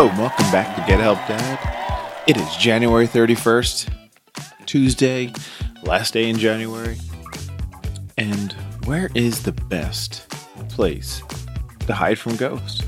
[0.00, 2.22] Hello, welcome back to Get Help Dad.
[2.28, 3.92] It is January 31st,
[4.64, 5.32] Tuesday,
[5.82, 6.96] last day in January.
[8.16, 8.52] And
[8.84, 10.28] where is the best
[10.68, 11.20] place
[11.88, 12.84] to hide from ghosts?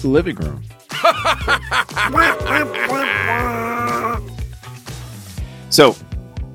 [0.00, 0.62] The living room.
[5.68, 5.94] so,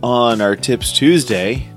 [0.01, 1.69] on our Tips Tuesday,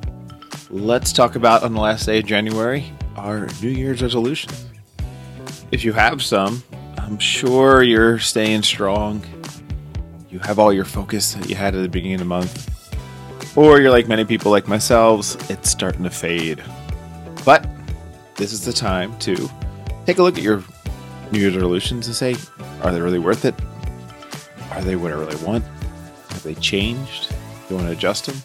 [0.70, 4.66] let's talk about on the last day of January our New Year's resolutions.
[5.70, 6.62] If you have some,
[6.98, 9.22] I'm sure you're staying strong.
[10.30, 12.68] You have all your focus that you had at the beginning of the month.
[13.56, 16.62] Or you're like many people like myself, it's starting to fade.
[17.44, 17.66] But
[18.36, 19.50] this is the time to
[20.06, 20.64] take a look at your
[21.32, 22.36] New Year's resolutions and say,
[22.82, 23.54] are they really worth it?
[24.70, 25.64] Are they what I really want?
[26.30, 27.28] Have they changed?
[27.30, 27.36] Do
[27.70, 28.36] you want to adjust them?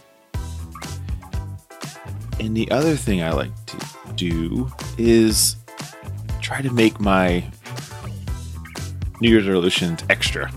[2.40, 3.78] And the other thing I like to
[4.16, 5.56] do is
[6.42, 7.44] try to make my
[9.20, 10.52] New Year's resolutions extra.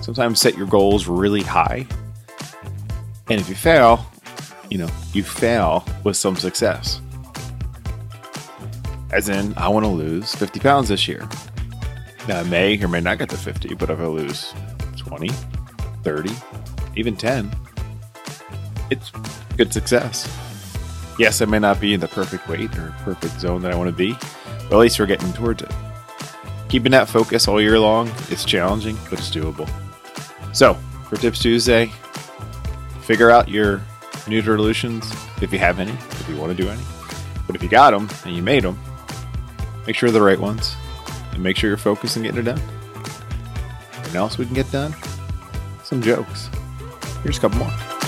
[0.00, 1.86] Sometimes set your goals really high.
[3.30, 4.06] And if you fail,
[4.70, 7.00] you know, you fail with some success.
[9.12, 11.28] As in, I want to lose 50 pounds this year.
[12.26, 14.52] Now, I may or may not get to 50, but if I lose
[14.96, 15.28] 20,
[16.02, 16.30] 30,
[16.96, 17.54] even 10,
[18.90, 19.10] it's
[19.56, 20.26] good success.
[21.18, 23.88] Yes, I may not be in the perfect weight or perfect zone that I want
[23.88, 24.12] to be,
[24.68, 25.72] but at least we're getting towards it.
[26.68, 29.68] Keeping that focus all year long is challenging, but it's doable.
[30.52, 30.74] So,
[31.08, 31.92] for Tips Tuesday,
[33.02, 33.80] figure out your
[34.26, 36.82] New resolutions if you have any, if you want to do any.
[37.46, 38.78] But if you got them and you made them,
[39.86, 40.74] make sure they're the right ones
[41.32, 42.58] and make sure you're focused on getting it done.
[42.58, 44.94] What else we can get done?
[45.82, 46.48] Some jokes.
[47.22, 48.03] Here's a couple more.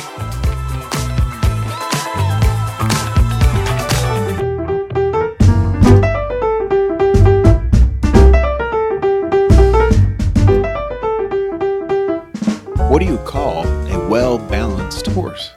[12.89, 15.51] What do you call a well balanced horse?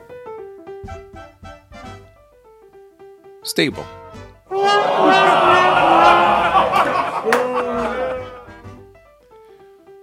[3.44, 3.84] Stable.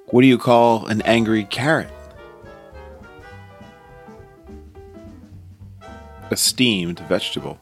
[0.06, 1.88] What do you call an angry carrot?
[6.31, 7.59] A steamed vegetable.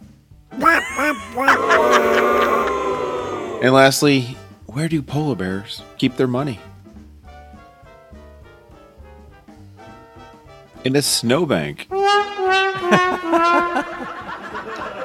[3.62, 4.36] And lastly,
[4.66, 6.60] where do polar bears keep their money?
[10.84, 11.86] In a snowbank.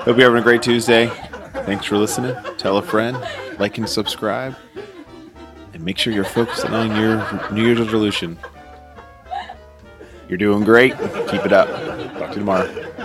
[0.03, 1.07] Hope you're having a great Tuesday.
[1.65, 2.35] Thanks for listening.
[2.57, 3.17] Tell a friend,
[3.59, 4.55] like and subscribe,
[5.73, 8.37] and make sure you're focusing on your New Year's resolution.
[10.27, 10.97] You're doing great.
[10.97, 11.69] Keep it up.
[11.69, 12.98] Talk to you tomorrow.